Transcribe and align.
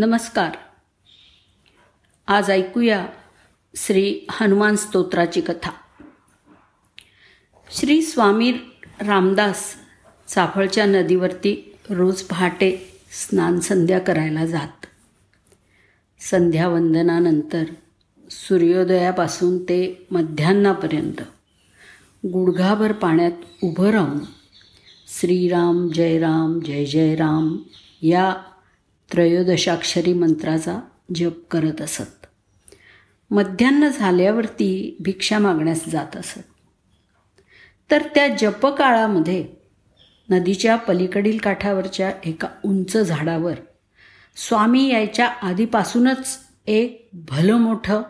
नमस्कार. 0.00 0.50
आज 2.26 2.50
ऐकूया 2.50 3.06
श्री 3.76 4.20
हनुमान 4.30 4.76
स्तोत्राची 4.76 5.40
कथा. 5.40 5.70
श्री 7.70 8.02
स्वामी 8.02 8.52
रामदास 9.00 9.74
चाफळच्या 10.28 10.86
नदीवरती 10.86 11.76
रोज 11.90 12.22
पहाटे 12.22 13.00
स्नान 13.10 13.60
संध्या 13.60 13.98
करायला 13.98 14.46
जात. 14.46 14.86
संध्यावंदनानंतर 16.20 17.64
सूर्योदयापासून 18.30 19.62
ते 19.62 20.06
मध्यान्नापर्यंत 20.10 21.22
गुडघाभर 22.26 22.92
पाण्यात 22.92 23.32
उभं 23.62 23.90
राहून 23.90 24.18
श्रीराम 25.20 25.88
जय 25.88 26.18
राम 26.18 26.60
जय 26.60 26.84
जय 26.84 27.14
राम 27.14 27.56
या 28.02 28.34
त्रयोदशाक्षरी 29.12 30.12
मंत्राचा 30.12 30.80
जप 31.14 31.48
करत 31.50 31.80
असत. 31.80 32.26
मध्यान्न 33.30 33.88
झाल्यावरती 33.88 34.96
भिक्षा 35.00 35.38
मागण्यास 35.38 35.86
जात 35.86 36.16
असत. 36.16 36.38
तर 37.90 38.02
त्या 38.14 38.28
जपकाळामध्ये 38.28 39.48
नदीच्या 40.30 40.76
पलीकडील 40.76 41.38
काठावरच्या 41.38 42.12
एका 42.24 42.48
उंच 42.64 42.96
झाडावर 42.96 43.54
स्वामी 44.36 44.88
यायच्या 44.88 45.26
आधीपासूनच 45.26 46.38
एक 46.66 47.08
भलं 47.12 47.56
मोठं 47.56 48.02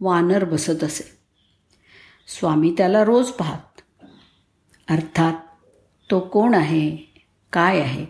वानर 0.00 0.44
बसत 0.44 0.84
असे. 0.84 1.10
स्वामी 2.26 2.74
त्याला 2.78 3.04
रोज 3.04 3.30
पाहत 3.30 3.80
अर्थात 4.90 5.34
तो 6.10 6.20
कोण 6.20 6.54
आहे? 6.54 6.96
काय 7.52 7.80
आहे? 7.80 8.06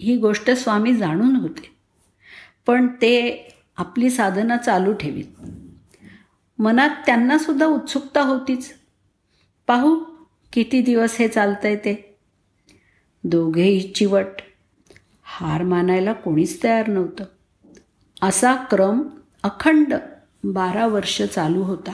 ही 0.00 0.16
गोष्ट 0.16 0.50
स्वामी 0.50 0.96
जाणून 0.96 1.36
होते. 1.36 1.75
पण 2.66 2.86
ते 2.86 3.46
आपली 3.76 4.10
साधना 4.10 4.56
चालू 4.56 4.92
ठेवीत. 4.92 5.24
मनात 6.58 6.90
त्यांनासुद्धा 7.06 7.66
उत्सुकता 7.66 8.22
होतीच. 8.22 8.74
पाहू 9.66 10.04
किती 10.52 10.82
दिवस 10.82 11.16
हे 11.18 11.28
चालतंय 11.28 11.76
ते. 11.76 12.18
दोघेही 13.24 13.80
चिवट 13.80 14.26
हार 15.24 15.62
मानायला 15.62 16.12
कोणीच 16.12 16.62
तयार 16.62 16.88
नव्हतं. 16.88 17.24
असा 18.22 18.54
क्रम 18.54 19.02
अखंड 19.42 19.94
बारा 20.44 20.86
वर्ष 20.86 21.22
चालू 21.22 21.62
होता. 21.62 21.92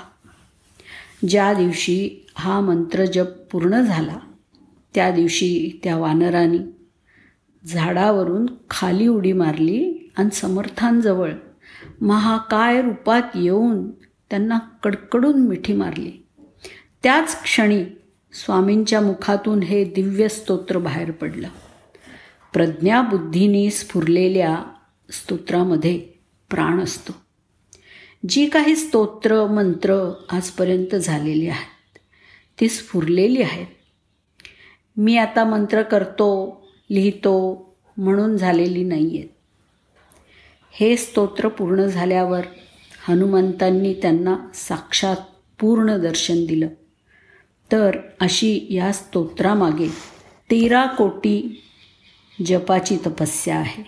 ज्या 1.28 1.54
दिवशी 1.54 2.27
हा 2.34 2.60
मंत्र 2.60 3.04
जप 3.04 3.27
पूर्ण 3.52 3.80
झाला 3.80 4.19
त्या 4.94 5.10
दिवशी 5.10 5.80
त्या 5.84 5.97
वानरांनी 5.97 6.58
झाडावरून 7.64 8.47
खाली 8.70 9.06
उडी 9.06 9.32
मारली 9.32 10.02
आणि 10.16 10.30
समर्थांजवळ 10.30 11.32
महाकाय 12.00 12.82
रूपात 12.82 13.22
येऊन 13.34 13.91
त्यांना 14.30 14.58
कडकडून 14.82 15.46
मिठी 15.48 15.72
मारली. 15.72 16.12
त्याच 17.02 17.42
क्षणी 17.42 17.84
स्वामींच्या 18.32 19.00
मुखातून 19.00 19.62
हे 19.62 19.84
दिव्य 19.84 20.28
स्तोत्र 20.28 20.78
बाहेर 20.78 21.10
पडलं. 21.10 21.48
प्रज्ञाबुद्धीने 22.52 23.70
स्फुरलेल्या 23.70 24.64
स्तोत्रामध्ये 25.10 25.98
प्राण 26.50 26.80
असतो. 26.80 27.12
जी 28.28 28.47
काही 28.47 28.76
स्तोत्र 28.76 29.47
मंत्र 29.47 30.12
आजपर्यंत 30.30 30.94
झालेली 30.94 31.48
आहेत 31.48 31.98
ती 32.60 32.69
स्फुरलेली 32.69 33.42
आहेत. 33.42 33.66
मी 34.97 35.16
आता 35.16 35.44
मंत्र 35.44 35.82
करतो 35.82 36.62
लिहितो 36.91 37.34
म्हणून 37.97 38.36
झालेली 38.36 38.84
नाही 38.84 39.19
आहेत 39.19 39.28
हे 40.75 40.97
स्तोत्र 40.97 41.48
पूर्ण 41.48 41.87
झाल्यावर 41.87 42.42
हनुमंतांनी 43.09 43.95
त्यांना 43.95 44.37
साक्षात 44.55 45.17
पूर्ण 45.61 45.97
दर्शन 45.97 46.47
दिलं. 46.47 46.69
तर 47.73 47.97
अशी 48.21 48.66
या 48.71 48.93
स्तोत्रामागे 48.93 49.88
तेरा 50.50 50.87
कोटी 50.87 51.62
जपाची 52.47 52.97
तपस्या 52.97 53.56
आहे. 53.56 53.84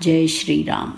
जय 0.00 0.26
श्रीराम. 0.26 0.90